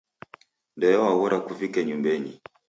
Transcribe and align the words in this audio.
Ndeo 0.77 0.99
waghora 1.05 1.37
kuvike 1.45 1.79
nyumbenyi. 1.87 2.33